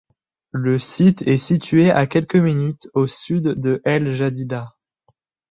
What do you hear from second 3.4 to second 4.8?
de El-Jadida.